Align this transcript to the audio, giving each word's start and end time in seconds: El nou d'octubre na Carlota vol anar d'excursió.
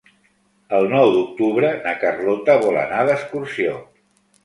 El 0.77 0.89
nou 0.93 1.11
d'octubre 1.17 1.71
na 1.85 1.95
Carlota 2.07 2.59
vol 2.67 2.83
anar 2.89 3.07
d'excursió. 3.11 3.81